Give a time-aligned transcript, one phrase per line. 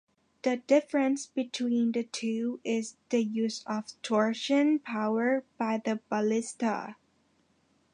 [0.41, 6.95] The difference between the two is the use of torsion power by the ballista.